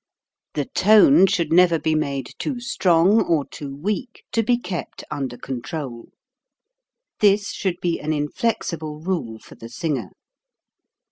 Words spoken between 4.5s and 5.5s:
kept under